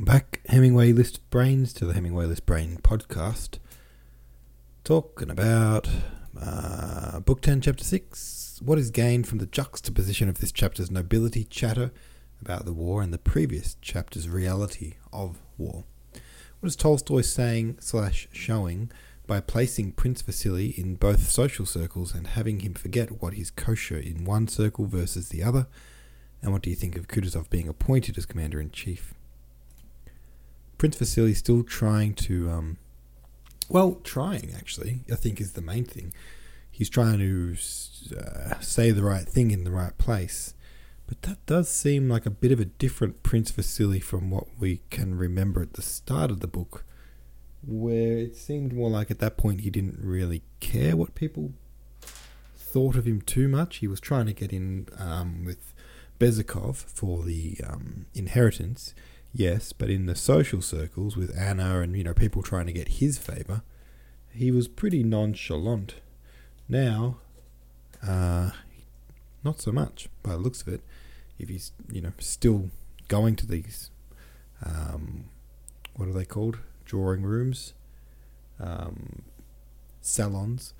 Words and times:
Welcome 0.00 0.14
back, 0.14 0.40
Hemingway 0.48 0.92
List 0.92 1.28
Brains, 1.28 1.74
to 1.74 1.84
the 1.84 1.92
Hemingway 1.92 2.24
List 2.24 2.46
Brain 2.46 2.78
podcast. 2.82 3.58
Talking 4.82 5.28
about 5.28 5.90
uh, 6.40 7.20
Book 7.20 7.42
10, 7.42 7.60
Chapter 7.60 7.84
6. 7.84 8.62
What 8.64 8.78
is 8.78 8.90
gained 8.90 9.28
from 9.28 9.40
the 9.40 9.46
juxtaposition 9.46 10.30
of 10.30 10.38
this 10.38 10.52
chapter's 10.52 10.90
nobility 10.90 11.44
chatter 11.44 11.92
about 12.40 12.64
the 12.64 12.72
war 12.72 13.02
and 13.02 13.12
the 13.12 13.18
previous 13.18 13.76
chapter's 13.82 14.26
reality 14.26 14.94
of 15.12 15.36
war? 15.58 15.84
What 16.60 16.68
is 16.68 16.76
Tolstoy 16.76 17.20
saying 17.20 17.76
slash 17.80 18.26
showing 18.32 18.90
by 19.26 19.40
placing 19.40 19.92
Prince 19.92 20.22
Vasily 20.22 20.68
in 20.68 20.94
both 20.94 21.30
social 21.30 21.66
circles 21.66 22.14
and 22.14 22.28
having 22.28 22.60
him 22.60 22.72
forget 22.72 23.20
what 23.20 23.34
is 23.34 23.50
kosher 23.50 23.98
in 23.98 24.24
one 24.24 24.48
circle 24.48 24.86
versus 24.86 25.28
the 25.28 25.42
other? 25.42 25.66
And 26.40 26.54
what 26.54 26.62
do 26.62 26.70
you 26.70 26.76
think 26.76 26.96
of 26.96 27.06
Kutuzov 27.06 27.50
being 27.50 27.68
appointed 27.68 28.16
as 28.16 28.24
commander 28.24 28.62
in 28.62 28.70
chief? 28.70 29.12
Prince 30.80 30.96
Vasily 30.96 31.34
still 31.34 31.62
trying 31.62 32.14
to, 32.14 32.48
um, 32.48 32.78
well, 33.68 34.00
trying 34.02 34.54
actually, 34.56 35.00
I 35.12 35.14
think 35.14 35.38
is 35.38 35.52
the 35.52 35.60
main 35.60 35.84
thing. 35.84 36.14
He's 36.70 36.88
trying 36.88 37.18
to 37.18 37.54
uh, 38.18 38.58
say 38.60 38.90
the 38.90 39.02
right 39.02 39.28
thing 39.28 39.50
in 39.50 39.64
the 39.64 39.70
right 39.70 39.96
place. 39.98 40.54
But 41.06 41.20
that 41.20 41.44
does 41.44 41.68
seem 41.68 42.08
like 42.08 42.24
a 42.24 42.30
bit 42.30 42.50
of 42.50 42.60
a 42.60 42.64
different 42.64 43.22
Prince 43.22 43.50
Vasily 43.50 44.00
from 44.00 44.30
what 44.30 44.46
we 44.58 44.80
can 44.88 45.18
remember 45.18 45.60
at 45.60 45.74
the 45.74 45.82
start 45.82 46.30
of 46.30 46.40
the 46.40 46.46
book, 46.46 46.86
where 47.62 48.16
it 48.16 48.34
seemed 48.34 48.72
more 48.72 48.88
like 48.88 49.10
at 49.10 49.18
that 49.18 49.36
point 49.36 49.60
he 49.60 49.68
didn't 49.68 49.98
really 50.02 50.40
care 50.60 50.96
what 50.96 51.14
people 51.14 51.52
thought 52.56 52.96
of 52.96 53.06
him 53.06 53.20
too 53.20 53.48
much. 53.48 53.76
He 53.76 53.86
was 53.86 54.00
trying 54.00 54.24
to 54.24 54.32
get 54.32 54.50
in 54.50 54.88
um, 54.96 55.44
with 55.44 55.74
Bezukhov 56.18 56.76
for 56.76 57.22
the 57.22 57.58
um, 57.68 58.06
inheritance 58.14 58.94
Yes, 59.32 59.72
but 59.72 59.90
in 59.90 60.06
the 60.06 60.16
social 60.16 60.60
circles 60.60 61.16
with 61.16 61.36
Anna 61.38 61.80
and 61.80 61.96
you 61.96 62.02
know 62.02 62.14
people 62.14 62.42
trying 62.42 62.66
to 62.66 62.72
get 62.72 62.88
his 62.88 63.16
favor, 63.16 63.62
he 64.32 64.50
was 64.50 64.66
pretty 64.66 65.04
nonchalant. 65.04 65.94
Now, 66.68 67.18
uh, 68.06 68.50
not 69.44 69.60
so 69.60 69.70
much 69.70 70.08
by 70.22 70.32
the 70.32 70.38
looks 70.38 70.62
of 70.62 70.68
it. 70.68 70.82
If 71.38 71.48
he's 71.48 71.72
you 71.90 72.00
know 72.00 72.12
still 72.18 72.70
going 73.06 73.36
to 73.36 73.46
these, 73.46 73.90
um, 74.64 75.26
what 75.94 76.08
are 76.08 76.12
they 76.12 76.24
called? 76.24 76.58
Drawing 76.84 77.22
rooms, 77.22 77.72
um, 78.58 79.22
salons, 80.00 80.74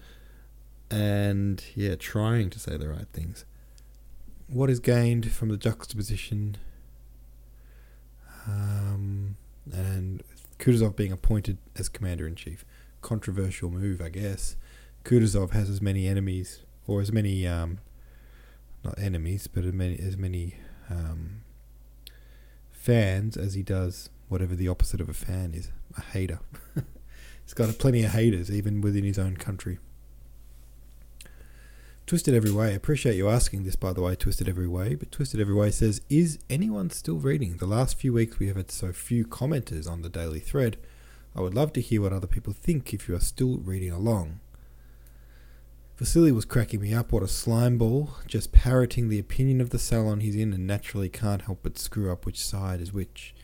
and 0.91 1.63
yeah, 1.77 1.95
trying 1.95 2.51
to 2.51 2.59
say 2.59 2.77
the 2.77 2.89
right 2.89 3.07
things. 3.13 3.45
What 4.49 4.71
is 4.71 4.81
gained 4.81 5.31
from 5.31 5.51
the 5.51 5.57
juxtaposition 5.57 6.57
um, 8.47 9.37
and 9.73 10.23
Kutuzov 10.61 10.95
being 10.95 11.11
appointed 11.11 11.59
as 11.75 11.89
commander 11.89 12.27
in 12.27 12.37
chief. 12.37 12.65
Controversial 13.01 13.71
move, 13.71 14.01
I 14.01 14.11
guess. 14.11 14.57
Kutuzov 15.05 15.51
has 15.51 15.71
as 15.71 15.81
many 15.81 16.07
enemies, 16.07 16.61
or 16.87 17.01
as 17.01 17.11
many, 17.11 17.47
um, 17.47 17.79
not 18.85 18.99
enemies, 18.99 19.47
but 19.47 19.65
as 19.65 19.73
many, 19.73 19.99
as 19.99 20.17
many 20.19 20.57
um, 20.91 21.41
fans 22.71 23.37
as 23.37 23.55
he 23.55 23.63
does 23.63 24.11
whatever 24.29 24.55
the 24.55 24.69
opposite 24.69 25.01
of 25.01 25.09
a 25.09 25.15
fan 25.15 25.55
is 25.55 25.71
a 25.97 26.03
hater. 26.03 26.39
He's 27.45 27.55
got 27.55 27.77
plenty 27.79 28.05
of 28.05 28.13
haters, 28.13 28.51
even 28.51 28.81
within 28.81 29.03
his 29.03 29.19
own 29.19 29.37
country. 29.37 29.79
Twisted 32.11 32.35
Every 32.35 32.51
Way. 32.51 32.71
I 32.71 32.71
appreciate 32.71 33.15
you 33.15 33.29
asking 33.29 33.63
this, 33.63 33.77
by 33.77 33.93
the 33.93 34.03
way, 34.03 34.17
Twisted 34.17 34.49
Every 34.49 34.67
Way. 34.67 34.97
But 34.97 35.13
Twisted 35.13 35.41
Every 35.41 35.55
Way 35.55 35.71
says, 35.71 36.01
Is 36.11 36.41
anyone 36.51 36.91
still 36.91 37.19
reading? 37.19 37.59
The 37.59 37.67
last 37.67 37.97
few 37.97 38.13
weeks 38.13 38.41
we 38.41 38.49
have 38.49 38.57
had 38.57 38.73
so 38.73 38.93
few 38.93 39.25
commenters 39.25 39.89
on 39.89 40.03
the 40.03 40.09
daily 40.09 40.41
thread. 40.41 40.77
I 41.37 41.41
would 41.41 41.55
love 41.55 41.73
to 41.75 41.81
hear 41.81 42.03
what 42.03 42.13
other 42.13 42.27
people 42.27 42.53
think 42.53 42.93
if 42.93 43.09
you 43.09 43.15
are 43.15 43.21
still 43.21 43.59
reading 43.59 43.93
along. 43.93 44.41
Vasily 45.99 46.33
was 46.33 46.45
cracking 46.45 46.81
me 46.81 46.93
up. 46.93 47.13
What 47.13 47.23
a 47.23 47.29
slime 47.29 47.79
ball. 47.79 48.11
Just 48.27 48.51
parroting 48.51 49.09
the 49.09 49.21
opinion 49.21 49.61
of 49.61 49.71
the 49.71 49.79
salon 49.79 50.19
he's 50.19 50.35
in 50.35 50.53
and 50.53 50.67
naturally 50.67 51.09
can't 51.09 51.43
help 51.43 51.61
but 51.63 51.79
screw 51.79 52.11
up 52.11 52.27
which 52.27 52.45
side 52.45 52.81
is 52.81 52.93
which. 52.93 53.37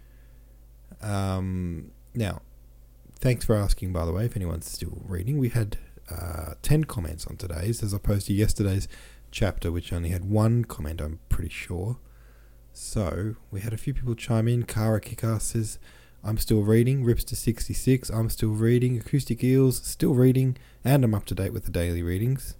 Um, 1.00 1.92
now, 2.16 2.42
thanks 3.14 3.44
for 3.44 3.54
asking, 3.54 3.92
by 3.92 4.04
the 4.04 4.10
way, 4.10 4.24
if 4.24 4.34
anyone's 4.34 4.68
still 4.68 5.02
reading. 5.06 5.38
We 5.38 5.50
had 5.50 5.78
uh, 6.10 6.54
10 6.62 6.84
comments 6.84 7.26
on 7.26 7.36
today's 7.36 7.82
as 7.82 7.92
opposed 7.92 8.26
to 8.26 8.32
yesterday's 8.32 8.88
chapter, 9.30 9.72
which 9.72 9.92
only 9.92 10.10
had 10.10 10.24
one 10.24 10.64
comment, 10.64 11.00
I'm 11.00 11.20
pretty 11.28 11.50
sure. 11.50 11.98
So 12.72 13.36
we 13.50 13.60
had 13.60 13.72
a 13.72 13.78
few 13.78 13.94
people 13.94 14.14
chime 14.14 14.48
in. 14.48 14.64
Kara 14.64 15.00
Kickass 15.00 15.42
says, 15.42 15.78
I'm 16.22 16.38
still 16.38 16.62
reading. 16.62 17.04
Ripster66, 17.04 18.12
I'm 18.14 18.28
still 18.28 18.50
reading. 18.50 18.98
Acoustic 18.98 19.42
Eels, 19.42 19.80
still 19.82 20.14
reading. 20.14 20.56
And 20.84 21.04
I'm 21.04 21.14
up 21.14 21.24
to 21.26 21.34
date 21.34 21.52
with 21.52 21.64
the 21.64 21.70
daily 21.70 22.02
readings. 22.02 22.56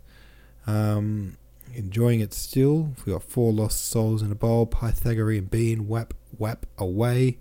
Um, 0.66 1.36
enjoying 1.74 2.20
it 2.20 2.32
still. 2.32 2.94
We 3.04 3.12
got 3.12 3.24
Four 3.24 3.52
Lost 3.52 3.84
Souls 3.84 4.22
in 4.22 4.32
a 4.32 4.34
Bowl, 4.34 4.66
Pythagorean 4.66 5.46
Bean, 5.46 5.86
Wap, 5.88 6.14
Wap 6.38 6.66
Away. 6.78 7.38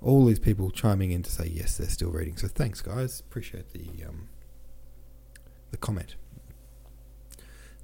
All 0.00 0.24
these 0.26 0.38
people 0.38 0.70
chiming 0.70 1.10
in 1.10 1.22
to 1.24 1.30
say 1.30 1.46
yes, 1.46 1.76
they're 1.76 1.88
still 1.88 2.10
reading. 2.10 2.36
So 2.36 2.48
thanks, 2.48 2.80
guys. 2.80 3.20
Appreciate 3.20 3.70
the 3.70 4.04
um, 4.04 4.28
the 5.76 5.86
comment. 5.86 6.16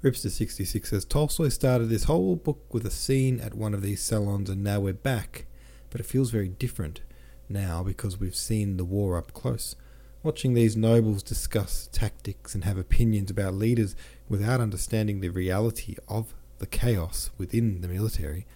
Ripster66 0.03 0.87
says 0.87 1.05
Tolstoy 1.05 1.49
started 1.49 1.85
this 1.85 2.05
whole 2.05 2.35
book 2.35 2.73
with 2.73 2.85
a 2.85 2.91
scene 2.91 3.39
at 3.39 3.53
one 3.53 3.73
of 3.73 3.83
these 3.83 4.03
salons, 4.03 4.49
and 4.49 4.63
now 4.63 4.79
we're 4.79 4.93
back. 4.93 5.45
But 5.91 6.01
it 6.01 6.07
feels 6.07 6.31
very 6.31 6.49
different 6.49 7.01
now 7.47 7.83
because 7.83 8.19
we've 8.19 8.35
seen 8.35 8.77
the 8.77 8.83
war 8.83 9.15
up 9.17 9.31
close. 9.33 9.75
Watching 10.23 10.53
these 10.53 10.75
nobles 10.75 11.21
discuss 11.21 11.87
tactics 11.91 12.55
and 12.55 12.63
have 12.63 12.77
opinions 12.77 13.29
about 13.29 13.53
leaders 13.53 13.95
without 14.27 14.59
understanding 14.59 15.19
the 15.19 15.29
reality 15.29 15.95
of 16.07 16.33
the 16.57 16.65
chaos 16.65 17.29
within 17.37 17.81
the 17.81 17.87
military 17.87 18.47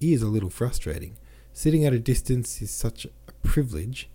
is 0.00 0.22
a 0.22 0.26
little 0.26 0.50
frustrating. 0.50 1.16
Sitting 1.54 1.86
at 1.86 1.94
a 1.94 1.98
distance 1.98 2.60
is 2.60 2.70
such 2.70 3.06
a 3.06 3.32
privilege, 3.42 4.10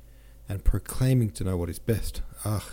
and 0.48 0.64
proclaiming 0.64 1.32
to 1.32 1.44
know 1.44 1.58
what 1.58 1.70
is 1.70 1.80
best. 1.80 2.22
Ugh. 2.46 2.64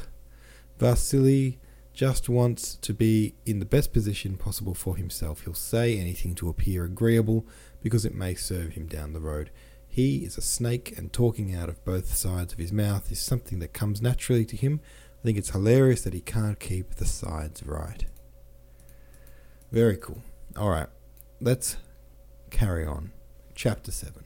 Vasily 0.78 1.58
just 1.94 2.28
wants 2.28 2.74
to 2.74 2.92
be 2.92 3.34
in 3.46 3.60
the 3.60 3.64
best 3.64 3.92
position 3.92 4.36
possible 4.36 4.74
for 4.74 4.96
himself. 4.96 5.44
He'll 5.44 5.54
say 5.54 5.96
anything 5.98 6.34
to 6.36 6.48
appear 6.48 6.84
agreeable 6.84 7.46
because 7.82 8.04
it 8.04 8.14
may 8.14 8.34
serve 8.34 8.72
him 8.72 8.86
down 8.86 9.12
the 9.12 9.20
road. 9.20 9.50
He 9.86 10.24
is 10.24 10.36
a 10.36 10.42
snake, 10.42 10.92
and 10.98 11.12
talking 11.12 11.54
out 11.54 11.68
of 11.68 11.84
both 11.84 12.16
sides 12.16 12.52
of 12.52 12.58
his 12.58 12.72
mouth 12.72 13.12
is 13.12 13.20
something 13.20 13.60
that 13.60 13.72
comes 13.72 14.02
naturally 14.02 14.44
to 14.46 14.56
him. 14.56 14.80
I 15.20 15.22
think 15.22 15.38
it's 15.38 15.50
hilarious 15.50 16.02
that 16.02 16.14
he 16.14 16.20
can't 16.20 16.58
keep 16.58 16.96
the 16.96 17.06
sides 17.06 17.62
right. 17.62 18.04
Very 19.70 19.96
cool. 19.96 20.22
All 20.56 20.70
right, 20.70 20.88
let's 21.40 21.76
carry 22.50 22.84
on. 22.84 23.12
Chapter 23.54 23.92
7. 23.92 24.24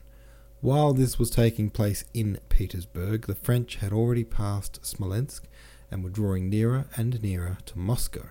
While 0.61 0.93
this 0.93 1.19
was 1.19 1.29
taking 1.29 1.69
place 1.69 2.03
in 2.15 2.39
Petersburg, 2.49 3.27
the 3.27 3.35
French 3.35 3.75
had 3.75 3.93
already 3.93 4.23
passed 4.23 4.83
Smolensk 4.83 5.43
and 5.91 6.03
were 6.03 6.09
drawing 6.09 6.49
nearer 6.49 6.85
and 6.95 7.21
nearer 7.21 7.57
to 7.65 7.77
Moscow. 7.77 8.27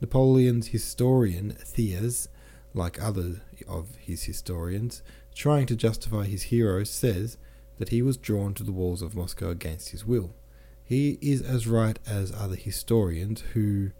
Napoleon's 0.00 0.68
historian 0.68 1.52
Thiers, 1.52 2.28
like 2.74 3.02
other 3.02 3.42
of 3.68 3.96
his 3.96 4.24
historians, 4.24 5.02
trying 5.34 5.66
to 5.66 5.76
justify 5.76 6.24
his 6.24 6.44
hero, 6.44 6.84
says 6.84 7.36
that 7.78 7.90
he 7.90 8.02
was 8.02 8.16
drawn 8.16 8.54
to 8.54 8.62
the 8.62 8.72
walls 8.72 9.02
of 9.02 9.14
Moscow 9.14 9.50
against 9.50 9.90
his 9.90 10.04
will. 10.04 10.34
He 10.84 11.18
is 11.20 11.42
as 11.42 11.66
right 11.66 11.98
as 12.06 12.32
other 12.32 12.56
historians 12.56 13.42
who 13.52 13.90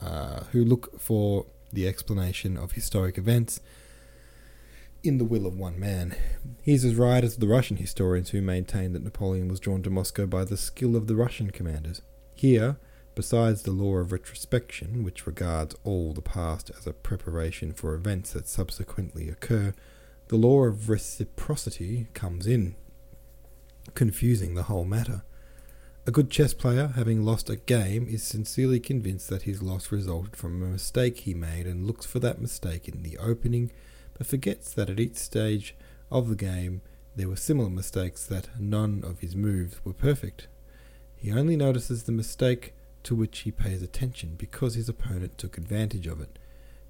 uh, 0.00 0.44
who 0.50 0.64
look 0.64 1.00
for 1.00 1.46
the 1.72 1.86
explanation 1.86 2.56
of 2.56 2.72
historic 2.72 3.16
events 3.18 3.60
in 5.02 5.18
the 5.18 5.24
will 5.24 5.46
of 5.46 5.56
one 5.56 5.78
man. 5.78 6.14
He's 6.62 6.84
as 6.84 6.94
right 6.94 7.24
as 7.24 7.36
the 7.36 7.48
Russian 7.48 7.76
historians 7.76 8.30
who 8.30 8.40
maintain 8.40 8.92
that 8.92 9.02
Napoleon 9.02 9.48
was 9.48 9.60
drawn 9.60 9.82
to 9.82 9.90
Moscow 9.90 10.26
by 10.26 10.44
the 10.44 10.56
skill 10.56 10.94
of 10.94 11.06
the 11.06 11.16
Russian 11.16 11.50
commanders. 11.50 12.02
Here, 12.34 12.76
besides 13.14 13.62
the 13.62 13.72
law 13.72 13.96
of 13.96 14.12
retrospection, 14.12 15.02
which 15.02 15.26
regards 15.26 15.74
all 15.84 16.12
the 16.12 16.22
past 16.22 16.70
as 16.78 16.86
a 16.86 16.92
preparation 16.92 17.72
for 17.72 17.94
events 17.94 18.32
that 18.32 18.48
subsequently 18.48 19.28
occur, 19.28 19.74
the 20.28 20.36
law 20.36 20.64
of 20.64 20.88
reciprocity 20.88 22.06
comes 22.14 22.46
in, 22.46 22.76
confusing 23.94 24.54
the 24.54 24.64
whole 24.64 24.84
matter. 24.84 25.22
A 26.06 26.10
good 26.10 26.30
chess 26.30 26.52
player, 26.54 26.92
having 26.96 27.24
lost 27.24 27.50
a 27.50 27.56
game, 27.56 28.08
is 28.08 28.22
sincerely 28.22 28.80
convinced 28.80 29.28
that 29.30 29.42
his 29.42 29.62
loss 29.62 29.92
resulted 29.92 30.34
from 30.34 30.62
a 30.62 30.66
mistake 30.66 31.18
he 31.20 31.34
made 31.34 31.66
and 31.66 31.86
looks 31.86 32.06
for 32.06 32.18
that 32.20 32.40
mistake 32.40 32.88
in 32.88 33.02
the 33.02 33.18
opening 33.18 33.70
forgets 34.26 34.72
that 34.74 34.90
at 34.90 35.00
each 35.00 35.16
stage 35.16 35.74
of 36.10 36.28
the 36.28 36.36
game 36.36 36.82
there 37.14 37.28
were 37.28 37.36
similar 37.36 37.70
mistakes 37.70 38.24
that 38.26 38.48
none 38.58 39.02
of 39.04 39.20
his 39.20 39.36
moves 39.36 39.84
were 39.84 39.92
perfect. 39.92 40.48
He 41.16 41.30
only 41.30 41.56
notices 41.56 42.04
the 42.04 42.12
mistake 42.12 42.74
to 43.04 43.14
which 43.14 43.40
he 43.40 43.50
pays 43.50 43.82
attention 43.82 44.34
because 44.36 44.74
his 44.74 44.88
opponent 44.88 45.38
took 45.38 45.58
advantage 45.58 46.06
of 46.06 46.20
it. 46.20 46.38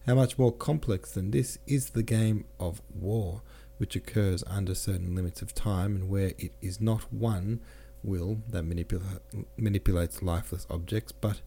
How 0.06 0.14
much 0.14 0.38
more 0.38 0.52
complex 0.52 1.12
than 1.12 1.30
this 1.30 1.58
is 1.66 1.90
the 1.90 2.02
game 2.02 2.44
of 2.58 2.82
war, 2.92 3.42
which 3.78 3.96
occurs 3.96 4.44
under 4.46 4.74
certain 4.74 5.14
limits 5.14 5.42
of 5.42 5.54
time 5.54 5.94
and 5.94 6.08
where 6.08 6.32
it 6.38 6.52
is 6.60 6.80
not 6.80 7.12
one 7.12 7.60
will 8.02 8.42
that 8.48 8.64
manipula- 8.64 9.20
manipulates 9.56 10.22
lifeless 10.22 10.66
objects, 10.70 11.12
but 11.12 11.40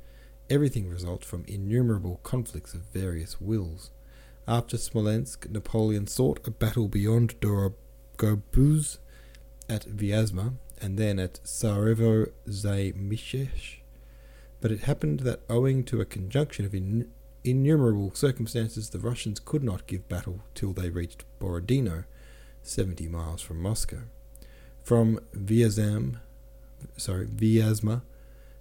everything 0.50 0.90
results 0.90 1.26
from 1.26 1.44
innumerable 1.48 2.20
conflicts 2.24 2.74
of 2.74 2.82
various 2.94 3.42
wills. 3.42 3.92
After 4.48 4.78
Smolensk, 4.78 5.50
Napoleon 5.50 6.06
sought 6.06 6.46
a 6.48 6.52
battle 6.52 6.88
beyond 6.88 7.40
Dorogobuzh 7.40 9.00
at 9.68 9.86
Vyazma 9.86 10.54
and 10.80 11.00
then 11.00 11.18
at 11.18 11.40
Tsarevo 11.44 12.32
Zaymyshesh. 12.48 13.78
But 14.62 14.72
it 14.72 14.82
happened 14.82 15.22
that 15.22 15.42
owing 15.50 15.84
to 15.86 16.00
a 16.00 16.06
conjunction 16.06 16.64
of 16.66 16.76
in- 16.76 17.12
innumerable 17.44 18.14
circumstances, 18.14 18.92
the 18.92 19.00
Russians 19.00 19.40
could 19.40 19.64
not 19.64 19.88
give 19.88 20.08
battle 20.08 20.42
till 20.54 20.74
they 20.74 20.90
reached 20.90 21.26
Borodino, 21.40 22.04
70 22.62 23.08
miles 23.08 23.42
from 23.42 23.62
Moscow. 23.62 24.02
From 24.84 25.20
Vyazam, 25.36 26.20
sorry, 26.98 27.26
Vyazma, 27.26 28.04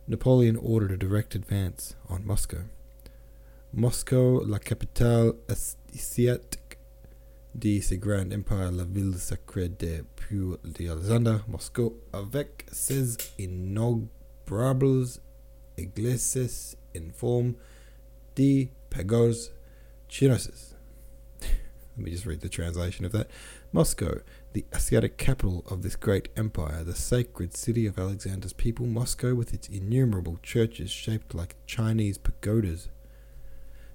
Napoleon 0.06 0.56
ordered 0.56 0.92
a 0.92 0.96
direct 0.96 1.34
advance 1.34 1.94
on 2.08 2.26
Moscow. 2.26 2.64
Moscow, 3.76 4.44
la 4.46 4.60
capitale 4.60 5.32
asiatique 5.48 6.78
de 7.56 7.80
ce 7.80 7.96
grand 7.96 8.32
empire, 8.32 8.70
la 8.70 8.84
ville 8.84 9.18
sacrée 9.18 9.68
de 9.68 10.04
Pure 10.14 10.58
d'Alexander, 10.62 11.38
Moscow, 11.48 12.00
avec 12.12 12.66
ses 12.70 13.16
innombrables 13.36 15.18
églises 15.76 16.76
in 16.94 17.10
forme 17.10 17.54
de 18.36 18.68
pagodes 18.90 19.50
chinoises. 20.08 20.76
Let 21.96 22.04
me 22.04 22.12
just 22.12 22.26
read 22.26 22.42
the 22.42 22.48
translation 22.48 23.04
of 23.04 23.10
that. 23.10 23.28
Moscow, 23.72 24.20
the 24.52 24.64
Asiatic 24.72 25.18
capital 25.18 25.64
of 25.68 25.82
this 25.82 25.96
great 25.96 26.28
empire, 26.36 26.84
the 26.84 26.94
sacred 26.94 27.56
city 27.56 27.88
of 27.88 27.98
Alexander's 27.98 28.52
people, 28.52 28.86
Moscow 28.86 29.34
with 29.34 29.52
its 29.52 29.68
innumerable 29.68 30.38
churches 30.44 30.92
shaped 30.92 31.34
like 31.34 31.56
Chinese 31.66 32.18
pagodas. 32.18 32.88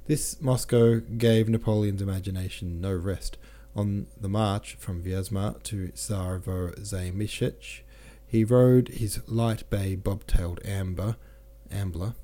This 0.09 0.41
Moscow 0.41 1.01
gave 1.01 1.47
Napoleon's 1.47 2.01
imagination 2.01 2.81
no 2.81 2.95
rest. 2.95 3.37
On 3.75 4.07
the 4.19 4.27
march 4.27 4.73
from 4.79 5.03
Vyazma 5.03 5.61
to 5.61 5.89
Tsarevo 5.89 6.73
Zaymyshesh, 6.79 7.81
he 8.25 8.43
rode 8.43 8.87
his 8.87 9.21
light 9.27 9.69
bay 9.69 9.95
bobtailed 9.95 10.67
amber, 10.67 11.15
ambler, 11.69 12.15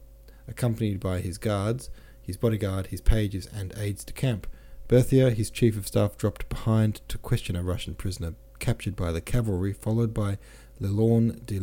accompanied 0.47 0.99
by 0.99 1.19
his 1.19 1.37
guards, 1.37 1.91
his 2.19 2.37
bodyguard, 2.37 2.87
his 2.87 3.01
pages, 3.01 3.47
and 3.53 3.71
aides 3.77 4.03
de 4.03 4.13
camp. 4.13 4.47
Berthier, 4.87 5.29
his 5.29 5.51
chief 5.51 5.77
of 5.77 5.85
staff, 5.85 6.17
dropped 6.17 6.49
behind 6.49 7.01
to 7.07 7.19
question 7.19 7.55
a 7.55 7.61
Russian 7.61 7.93
prisoner 7.93 8.33
captured 8.57 8.95
by 8.95 9.11
the 9.11 9.21
cavalry, 9.21 9.73
followed 9.73 10.11
by 10.11 10.39
Lelorme 10.79 11.45
de 11.45 11.59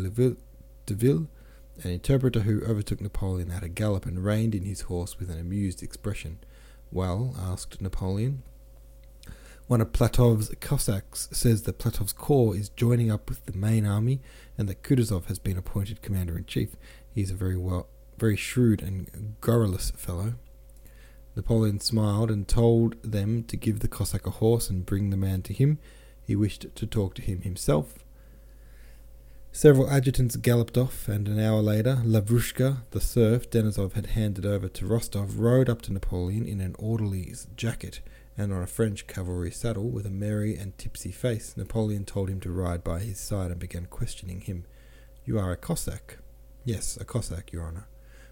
Ville, 0.95 1.27
an 1.83 1.91
interpreter 1.91 2.41
who 2.41 2.65
overtook 2.65 3.01
Napoleon 3.01 3.51
at 3.51 3.63
a 3.63 3.69
gallop 3.69 4.07
and 4.07 4.25
reined 4.25 4.55
in 4.55 4.65
his 4.65 4.83
horse 4.83 5.19
with 5.19 5.31
an 5.31 5.39
amused 5.39 5.83
expression. 5.83 6.39
Well, 6.91 7.35
asked 7.39 7.81
Napoleon. 7.81 8.43
One 9.67 9.81
of 9.81 9.93
Platov's 9.93 10.55
Cossacks 10.61 11.29
says 11.33 11.63
that 11.63 11.79
Platov's 11.79 12.13
corps 12.13 12.55
is 12.55 12.69
joining 12.69 13.11
up 13.11 13.29
with 13.29 13.47
the 13.47 13.57
main 13.57 13.87
army 13.87 14.21
and 14.59 14.69
that 14.69 14.83
Kutuzov 14.83 15.27
has 15.27 15.39
been 15.39 15.57
appointed 15.57 16.03
commander 16.03 16.37
in 16.37 16.45
chief. 16.45 16.77
He 17.11 17.23
is 17.23 17.31
a 17.31 17.35
very 17.35 17.57
well, 17.57 17.89
very 18.19 18.37
shrewd 18.37 18.83
and 18.83 19.37
garrulous 19.41 19.91
fellow. 19.93 20.35
Napoleon 21.35 21.81
smiled 21.81 22.31
and 22.31 22.47
told 22.47 23.03
them 23.03 23.45
to 23.45 23.57
give 23.57 23.81
the 23.81 23.89
Cossack 23.89 24.27
a 24.27 24.31
horse 24.31 24.69
and 24.69 24.85
bring 24.85 25.09
the 25.09 25.17
man 25.17 25.41
to 25.43 25.55
him. 25.55 25.79
He 26.23 26.37
wished 26.37 26.67
to 26.75 26.87
talk 26.87 27.15
to 27.15 27.23
him 27.23 27.41
himself. 27.41 28.02
Several 29.55 29.91
adjutants 29.91 30.37
galloped 30.37 30.79
off, 30.79 31.09
and 31.09 31.29
an 31.29 31.39
hour 31.39 31.61
later, 31.61 32.01
Lavrushka, 32.07 32.85
the 32.93 33.03
serf 33.03 33.51
Denísov 33.51 33.93
had 33.93 34.07
handed 34.07 34.47
over 34.47 34.67
to 34.67 34.87
Rostov, 34.87 35.37
rode 35.37 35.69
up 35.69 35.83
to 35.83 35.93
Napoleon 35.93 36.47
in 36.47 36.63
an 36.63 36.75
orderly's 36.79 37.47
jacket 37.55 38.01
and 38.35 38.51
on 38.51 38.63
a 38.63 38.67
French 38.67 39.07
cavalry 39.07 39.51
saddle 39.51 39.91
with 39.91 40.07
a 40.07 40.11
merry 40.11 40.57
and 40.57 40.79
tipsy 40.79 41.13
face. 41.13 41.55
Napoleon 41.55 42.07
told 42.07 42.31
him 42.31 42.41
to 42.41 42.51
ride 42.51 42.83
by 42.83 43.01
his 43.01 43.21
side 43.21 43.51
and 43.51 43.61
began 43.61 43.85
questioning 43.85 44.41
him. 44.41 44.65
You 45.27 45.39
are 45.39 45.53
a 45.53 45.57
Cossack? 45.59 46.17
Yes, 46.65 46.97
a 46.99 47.05
Cossack, 47.05 47.53
your 47.53 47.65
honour. 47.65 47.89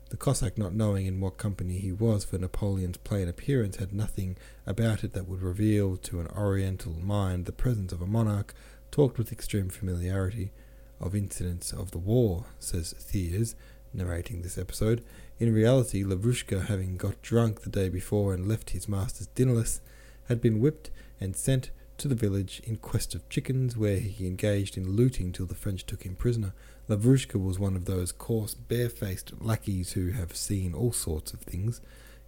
The 0.09 0.17
Cossack, 0.17 0.57
not 0.57 0.75
knowing 0.75 1.05
in 1.05 1.21
what 1.21 1.37
company 1.37 1.81
he 1.81 1.93
was, 1.93 2.25
for 2.25 2.39
Napoleon's 2.39 2.97
plain 2.97 3.29
appearance 3.29 3.77
had 3.77 3.93
nothing 3.93 4.39
about 4.67 5.05
it 5.05 5.13
that 5.13 5.29
would 5.29 5.43
reveal 5.43 5.99
to 5.99 6.19
an 6.21 6.29
Oriental 6.29 6.95
mind 6.95 7.45
the 7.45 7.53
presence 7.53 7.93
of 7.93 8.01
a 8.01 8.07
monarch, 8.07 8.55
talked 8.91 9.19
with 9.19 9.31
extreme 9.31 9.69
familiarity 9.69 10.51
of 11.00 11.14
incidents 11.14 11.73
of 11.73 11.91
the 11.91 11.99
war, 11.99 12.44
says 12.58 12.93
Thiers, 12.99 13.55
narrating 13.93 14.43
this 14.43 14.58
episode. 14.58 15.02
In 15.38 15.52
reality, 15.52 16.05
Lavrushka, 16.05 16.67
having 16.67 16.97
got 16.97 17.23
drunk 17.23 17.62
the 17.62 17.70
day 17.70 17.88
before 17.88 18.35
and 18.35 18.47
left 18.47 18.70
his 18.70 18.88
masters 18.88 19.29
dinnerless, 19.29 19.81
had 20.29 20.41
been 20.41 20.61
whipped 20.61 20.91
and 21.20 21.35
sent 21.35 21.70
to 21.99 22.08
the 22.08 22.14
village 22.14 22.62
in 22.64 22.76
quest 22.76 23.14
of 23.14 23.29
chickens, 23.29 23.76
where 23.76 23.99
he 23.99 24.26
engaged 24.26 24.76
in 24.76 24.97
looting 24.97 25.32
till 25.32 25.47
the 25.47 25.55
French 25.55 25.85
took 25.85 26.05
him 26.05 26.14
prisoner. 26.14 26.55
Lavrushka 26.88 27.43
was 27.43 27.58
one 27.58 27.76
of 27.76 27.85
those 27.85 28.12
coarse, 28.12 28.55
barefaced 28.55 29.32
lackeys 29.41 29.93
who 29.93 30.11
have 30.11 30.35
seen 30.35 30.75
all 30.75 30.93
sorts 30.93 31.32
of 31.32 31.41
things, 31.41 31.81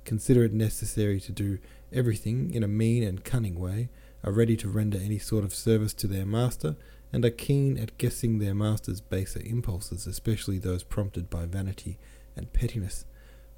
consider 0.04 0.44
it 0.44 0.52
necessary 0.52 1.20
to 1.20 1.32
do 1.32 1.58
everything 1.92 2.52
in 2.52 2.62
a 2.62 2.69
mean 2.69 3.02
and 3.02 3.24
cunning 3.24 3.58
way, 3.58 3.88
are 4.24 4.32
ready 4.32 4.56
to 4.56 4.69
render 4.69 4.98
any 4.98 5.19
sort 5.19 5.44
of 5.44 5.54
service 5.54 5.94
to 5.94 6.06
their 6.06 6.26
master, 6.26 6.76
and 7.12 7.25
are 7.25 7.31
keen 7.31 7.76
at 7.79 7.99
guessing 7.99 8.38
their 8.38 8.55
master's 8.55 9.00
baser 9.00 9.43
impulses, 9.44 10.06
especially 10.06 10.59
those 10.59 10.82
prompted 10.82 11.29
by 11.29 11.44
vanity 11.44 11.99
and 12.37 12.53
pettiness. 12.53 13.05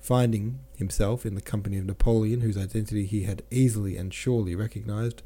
Finding 0.01 0.59
himself 0.77 1.25
in 1.25 1.35
the 1.35 1.41
company 1.41 1.79
of 1.79 1.87
Napoleon, 1.87 2.41
whose 2.41 2.59
identity 2.59 3.07
he 3.07 3.23
had 3.23 3.43
easily 3.51 3.97
and 3.97 4.13
surely 4.13 4.55
recognized, 4.55 5.23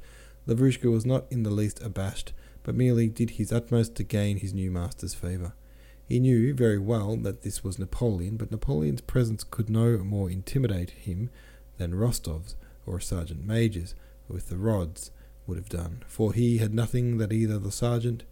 Lavrushka 0.47 0.91
was 0.91 1.07
not 1.07 1.27
in 1.31 1.43
the 1.43 1.51
least 1.51 1.83
abashed, 1.83 2.33
but 2.63 2.75
merely 2.75 3.09
did 3.09 3.31
his 3.31 3.53
utmost 3.53 3.95
to 3.97 4.05
gain 4.05 4.39
his 4.39 4.55
new 4.55 4.71
master's 4.71 5.15
favour. 5.15 5.55
He 6.07 6.21
knew 6.21 6.55
very 6.55 6.79
well 6.79 7.17
that 7.17 7.43
this 7.43 7.65
was 7.65 7.79
Napoleon, 7.79 8.37
but 8.37 8.51
Napoleon's 8.51 9.01
presence 9.01 9.45
could 9.45 9.69
no 9.69 9.99
more 9.99 10.31
intimidate 10.31 10.91
him 10.91 11.29
than 11.77 11.95
Rostov's 11.95 12.57
or 12.87 12.97
a 12.97 13.03
sergeant 13.03 13.45
major's 13.45 13.95
with 14.29 14.49
the 14.49 14.57
rods 14.57 15.11
would 15.49 15.59
have 15.59 15.69
done, 15.69 16.05
for 16.07 16.33
he 16.33 16.59
had 16.59 16.75
nothing 16.75 17.19
that 17.19 17.33
either 17.33 17.59
the 17.59 17.73
sergeant 17.73 18.25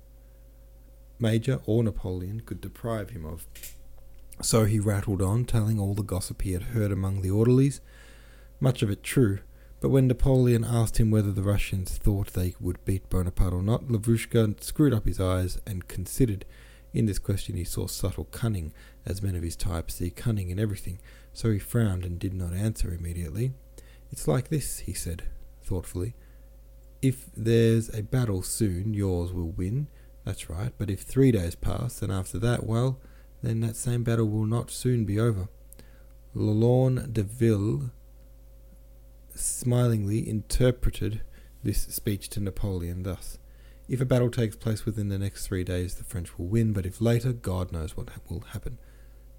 major 1.18 1.60
or 1.66 1.82
Napoleon 1.82 2.40
could 2.40 2.60
deprive 2.60 3.10
him 3.10 3.24
of. 3.24 3.46
So 4.42 4.64
he 4.64 4.78
rattled 4.78 5.22
on, 5.22 5.46
telling 5.46 5.80
all 5.80 5.94
the 5.94 6.02
gossip 6.02 6.42
he 6.42 6.52
had 6.52 6.62
heard 6.62 6.92
among 6.92 7.22
the 7.22 7.30
orderlies, 7.30 7.80
much 8.60 8.82
of 8.82 8.90
it 8.90 9.02
true. 9.02 9.40
But 9.80 9.88
when 9.88 10.06
Napoleon 10.06 10.64
asked 10.64 10.98
him 10.98 11.10
whether 11.10 11.32
the 11.32 11.42
Russians 11.42 11.96
thought 11.96 12.32
they 12.32 12.54
would 12.60 12.84
beat 12.84 13.08
Bonaparte 13.08 13.52
or 13.52 13.62
not, 13.62 13.88
Lavrushka 13.88 14.62
screwed 14.62 14.94
up 14.94 15.06
his 15.06 15.20
eyes 15.20 15.58
and 15.66 15.88
considered 15.88 16.44
in 16.92 17.06
this 17.06 17.18
question 17.18 17.56
he 17.56 17.64
saw 17.64 17.86
subtle 17.86 18.24
cunning, 18.24 18.72
as 19.04 19.22
men 19.22 19.36
of 19.36 19.42
his 19.42 19.54
type 19.54 19.90
see 19.90 20.10
cunning 20.10 20.48
in 20.48 20.58
everything, 20.58 20.98
so 21.32 21.50
he 21.50 21.58
frowned 21.58 22.04
and 22.04 22.18
did 22.18 22.32
not 22.32 22.54
answer 22.54 22.92
immediately. 22.92 23.52
It's 24.10 24.26
like 24.26 24.48
this, 24.48 24.78
he 24.80 24.94
said, 24.94 25.24
thoughtfully. 25.62 26.14
If 27.06 27.26
there's 27.36 27.88
a 27.94 28.02
battle 28.02 28.42
soon, 28.42 28.92
yours 28.92 29.32
will 29.32 29.52
win. 29.52 29.86
That's 30.24 30.50
right, 30.50 30.72
but 30.76 30.90
if 30.90 31.02
three 31.02 31.30
days 31.30 31.54
pass, 31.54 32.02
and 32.02 32.10
after 32.10 32.36
that, 32.40 32.66
well, 32.66 32.98
then 33.42 33.60
that 33.60 33.76
same 33.76 34.02
battle 34.02 34.28
will 34.28 34.44
not 34.46 34.72
soon 34.72 35.04
be 35.04 35.20
over. 35.20 35.48
Lelorme 36.34 37.12
de 37.12 37.22
Ville 37.22 37.90
smilingly 39.36 40.28
interpreted 40.28 41.20
this 41.62 41.82
speech 41.82 42.28
to 42.30 42.40
Napoleon 42.40 43.04
thus 43.04 43.38
if 43.88 44.00
a 44.00 44.04
battle 44.04 44.30
takes 44.30 44.56
place 44.56 44.84
within 44.84 45.10
the 45.10 45.18
next 45.18 45.46
three 45.46 45.62
days, 45.62 45.94
the 45.94 46.02
French 46.02 46.36
will 46.36 46.48
win, 46.48 46.72
but 46.72 46.86
if 46.86 47.00
later, 47.00 47.32
God 47.32 47.70
knows 47.70 47.96
what 47.96 48.08
will 48.28 48.40
happen. 48.40 48.78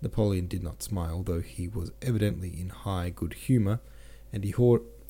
Napoleon 0.02 0.48
did 0.48 0.64
not 0.64 0.82
smile, 0.82 1.22
though 1.22 1.42
he 1.42 1.68
was 1.68 1.92
evidently 2.02 2.58
in 2.58 2.70
high 2.70 3.10
good 3.10 3.34
humour, 3.34 3.82
and 4.32 4.46
he, 4.46 4.54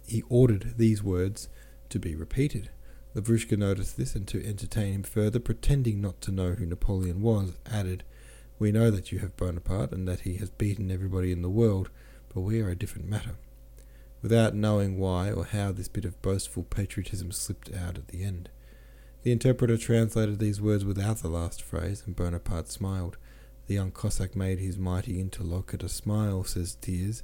he 0.08 0.24
ordered 0.28 0.74
these 0.78 1.04
words 1.04 1.50
to 1.90 2.00
be 2.00 2.16
repeated. 2.16 2.70
Lavrushka 3.16 3.58
noticed 3.58 3.98
this, 3.98 4.16
and 4.16 4.28
to 4.28 4.46
entertain 4.46 4.94
him 4.94 5.04
further, 5.04 5.40
pretending 5.40 6.02
not 6.02 6.22
to 6.22 6.32
know 6.32 6.52
who 6.52 6.66
Napoleon 6.66 7.22
was, 7.22 7.54
added, 7.66 8.04
We 8.60 8.72
know 8.72 8.92
that 8.92 9.12
you 9.12 9.20
have 9.20 9.38
Bonaparte, 9.38 9.92
and 9.92 10.08
that 10.08 10.22
he 10.22 10.36
has 10.38 10.50
beaten 10.50 10.92
everybody 10.92 11.32
in 11.32 11.42
the 11.42 11.50
world, 11.50 11.90
but 12.34 12.42
we 12.42 12.62
are 12.62 12.70
a 12.70 12.76
different 12.76 13.10
matter. 13.10 13.36
Without 14.22 14.54
knowing 14.54 14.98
why 14.98 15.32
or 15.32 15.46
how 15.46 15.72
this 15.72 15.88
bit 15.88 16.06
of 16.06 16.22
boastful 16.22 16.64
patriotism 16.64 17.32
slipped 17.32 17.74
out 17.74 17.98
at 17.98 18.10
the 18.10 18.24
end. 18.24 18.50
The 19.24 19.32
interpreter 19.32 19.78
translated 19.78 20.40
these 20.40 20.62
words 20.62 20.86
without 20.86 21.18
the 21.18 21.28
last 21.28 21.62
phrase, 21.62 22.04
and 22.06 22.16
Bonaparte 22.16 22.70
smiled. 22.70 23.18
The 23.68 23.74
young 23.74 23.92
Cossack 23.92 24.36
made 24.36 24.60
his 24.60 24.78
mighty 24.78 25.20
interlocutor 25.20 25.88
smile, 25.88 26.44
says 26.44 26.78
Thiers. 26.82 27.24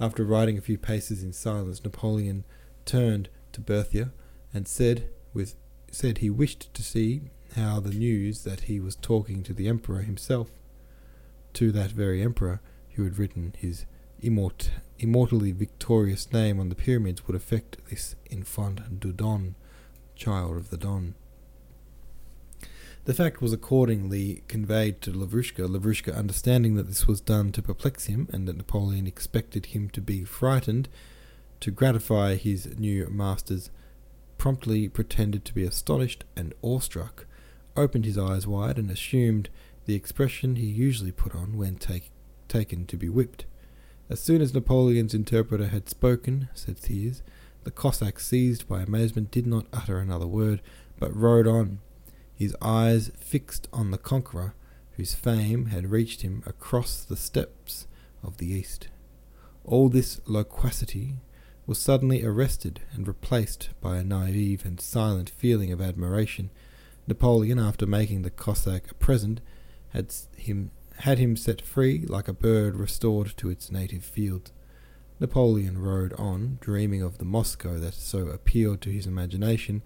After 0.00 0.24
riding 0.24 0.56
a 0.56 0.62
few 0.62 0.78
paces 0.78 1.22
in 1.22 1.32
silence, 1.32 1.82
Napoleon 1.82 2.44
turned 2.84 3.28
to 3.58 3.64
Berthier 3.64 4.12
and 4.54 4.66
said, 4.66 5.08
with 5.34 5.56
said 5.90 6.18
he 6.18 6.30
wished 6.30 6.72
to 6.74 6.82
see 6.82 7.22
how 7.56 7.80
the 7.80 7.90
news 7.90 8.44
that 8.44 8.62
he 8.62 8.78
was 8.78 8.96
talking 8.96 9.42
to 9.42 9.52
the 9.52 9.68
emperor 9.68 10.02
himself, 10.02 10.50
to 11.54 11.72
that 11.72 11.90
very 11.90 12.22
emperor 12.22 12.60
who 12.94 13.04
had 13.04 13.18
written 13.18 13.54
his 13.58 13.86
immort- 14.22 14.70
immortally 14.98 15.52
victorious 15.52 16.30
name 16.32 16.60
on 16.60 16.68
the 16.68 16.74
pyramids, 16.74 17.26
would 17.26 17.36
affect 17.36 17.78
this 17.88 18.16
enfant 18.30 19.00
du 19.00 19.12
Don, 19.12 19.54
child 20.14 20.56
of 20.56 20.70
the 20.70 20.76
Don. 20.76 21.14
The 23.06 23.14
fact 23.14 23.40
was 23.40 23.54
accordingly 23.54 24.42
conveyed 24.48 25.00
to 25.02 25.12
Lavrushka, 25.12 25.66
Lavrushka 25.66 26.14
understanding 26.14 26.74
that 26.74 26.88
this 26.88 27.06
was 27.06 27.22
done 27.22 27.52
to 27.52 27.62
perplex 27.62 28.04
him 28.04 28.28
and 28.30 28.46
that 28.46 28.58
Napoleon 28.58 29.06
expected 29.06 29.66
him 29.66 29.88
to 29.90 30.02
be 30.02 30.24
frightened 30.24 30.90
to 31.60 31.70
gratify 31.70 32.36
his 32.36 32.78
new 32.78 33.08
masters, 33.10 33.70
promptly 34.36 34.88
pretended 34.88 35.44
to 35.44 35.54
be 35.54 35.64
astonished 35.64 36.24
and 36.36 36.54
awestruck, 36.62 37.26
opened 37.76 38.04
his 38.04 38.18
eyes 38.18 38.46
wide, 38.46 38.78
and 38.78 38.90
assumed 38.90 39.48
the 39.86 39.94
expression 39.94 40.56
he 40.56 40.66
usually 40.66 41.12
put 41.12 41.34
on 41.34 41.56
when 41.56 41.76
take, 41.76 42.10
taken 42.48 42.86
to 42.86 42.96
be 42.96 43.08
whipped. 43.08 43.46
As 44.10 44.20
soon 44.20 44.40
as 44.40 44.54
Napoleon's 44.54 45.14
interpreter 45.14 45.68
had 45.68 45.88
spoken, 45.88 46.48
said 46.54 46.78
Thiers, 46.78 47.22
the 47.64 47.70
Cossack, 47.70 48.18
seized 48.20 48.68
by 48.68 48.82
amazement, 48.82 49.30
did 49.30 49.46
not 49.46 49.66
utter 49.72 49.98
another 49.98 50.26
word, 50.26 50.62
but 50.98 51.14
rode 51.14 51.46
on 51.46 51.80
his 52.34 52.56
eyes 52.62 53.10
fixed 53.18 53.68
on 53.72 53.90
the 53.90 53.98
conqueror 53.98 54.54
whose 54.92 55.14
fame 55.14 55.66
had 55.66 55.90
reached 55.90 56.22
him 56.22 56.42
across 56.46 57.02
the 57.02 57.16
steppes 57.16 57.86
of 58.22 58.36
the 58.36 58.46
East. 58.46 58.88
All 59.64 59.88
this 59.88 60.20
loquacity 60.24 61.16
was 61.68 61.78
suddenly 61.78 62.24
arrested 62.24 62.80
and 62.94 63.06
replaced 63.06 63.68
by 63.82 63.98
a 63.98 64.02
naive 64.02 64.64
and 64.64 64.80
silent 64.80 65.28
feeling 65.28 65.70
of 65.70 65.82
admiration. 65.82 66.48
Napoleon, 67.06 67.58
after 67.58 67.86
making 67.86 68.22
the 68.22 68.30
Cossack 68.30 68.90
a 68.90 68.94
present, 68.94 69.42
had 69.90 70.10
him 70.34 70.70
had 71.00 71.18
him 71.18 71.36
set 71.36 71.60
free 71.60 72.06
like 72.06 72.26
a 72.26 72.32
bird 72.32 72.74
restored 72.74 73.34
to 73.36 73.50
its 73.50 73.70
native 73.70 74.02
fields. 74.02 74.50
Napoleon 75.20 75.76
rode 75.76 76.14
on, 76.14 76.56
dreaming 76.62 77.02
of 77.02 77.18
the 77.18 77.24
Moscow 77.24 77.78
that 77.78 77.94
so 77.94 78.28
appealed 78.28 78.80
to 78.80 78.90
his 78.90 79.06
imagination, 79.06 79.82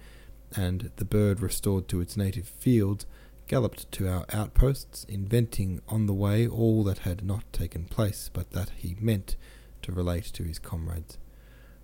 and 0.55 0.93
the 0.97 1.05
bird 1.05 1.41
restored 1.41 1.89
to 1.89 2.01
its 2.01 2.17
native 2.17 2.47
fields, 2.47 3.07
galloped 3.49 3.91
to 3.91 4.09
our 4.09 4.25
outposts, 4.33 5.05
inventing 5.09 5.83
on 5.89 6.07
the 6.07 6.15
way 6.15 6.47
all 6.47 6.85
that 6.85 6.99
had 6.99 7.25
not 7.25 7.53
taken 7.53 7.87
place, 7.87 8.31
but 8.33 8.53
that 8.53 8.71
he 8.77 8.97
meant 9.01 9.35
to 9.83 9.91
relate 9.91 10.25
to 10.27 10.45
his 10.45 10.61
comrades. 10.61 11.19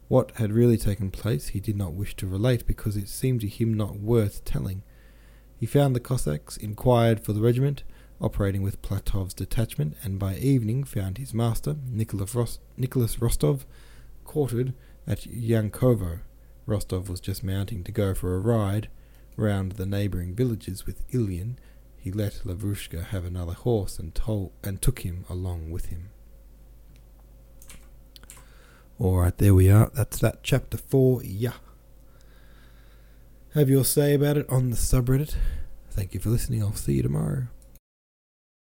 What 0.08 0.32
had 0.36 0.52
really 0.52 0.78
taken 0.78 1.10
place 1.10 1.48
he 1.48 1.60
did 1.60 1.76
not 1.76 1.92
wish 1.92 2.16
to 2.16 2.26
relate 2.26 2.66
because 2.66 2.96
it 2.96 3.08
seemed 3.08 3.42
to 3.42 3.48
him 3.48 3.74
not 3.74 4.00
worth 4.00 4.44
telling. 4.44 4.82
He 5.56 5.66
found 5.66 5.94
the 5.94 6.00
Cossacks, 6.00 6.56
inquired 6.56 7.20
for 7.20 7.32
the 7.32 7.42
regiment, 7.42 7.82
operating 8.20 8.62
with 8.62 8.80
Platov's 8.80 9.34
detachment, 9.34 9.96
and 10.02 10.18
by 10.18 10.36
evening 10.36 10.84
found 10.84 11.18
his 11.18 11.34
master, 11.34 11.76
Nicholas, 11.86 12.34
Ros- 12.34 12.58
Nicholas 12.76 13.20
Rostov, 13.20 13.66
quartered 14.24 14.72
at 15.06 15.20
Yankovo, 15.20 16.20
Rostov 16.66 17.08
was 17.08 17.20
just 17.20 17.42
mounting 17.42 17.82
to 17.84 17.92
go 17.92 18.14
for 18.14 18.34
a 18.34 18.40
ride 18.40 18.88
round 19.36 19.72
the 19.72 19.86
neighbouring 19.86 20.34
villages 20.34 20.84
with 20.84 21.06
Ilyin. 21.10 21.56
He 21.96 22.12
let 22.12 22.42
Lavrushka 22.44 23.06
have 23.06 23.24
another 23.24 23.54
horse 23.54 23.98
and, 23.98 24.18
and 24.62 24.82
took 24.82 25.00
him 25.00 25.24
along 25.28 25.70
with 25.70 25.86
him. 25.86 26.10
Alright, 29.00 29.38
there 29.38 29.54
we 29.54 29.70
are. 29.70 29.90
That's 29.94 30.18
that 30.18 30.42
chapter 30.42 30.76
4. 30.76 31.22
Yeah. 31.22 31.52
Have 33.54 33.70
your 33.70 33.84
say 33.84 34.14
about 34.14 34.36
it 34.36 34.50
on 34.50 34.70
the 34.70 34.76
subreddit. 34.76 35.36
Thank 35.90 36.14
you 36.14 36.20
for 36.20 36.30
listening. 36.30 36.62
I'll 36.62 36.74
see 36.74 36.94
you 36.94 37.02
tomorrow. 37.02 37.46